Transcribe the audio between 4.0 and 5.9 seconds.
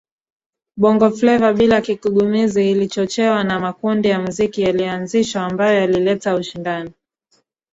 ya muziki yaliyoanzishwa ambayo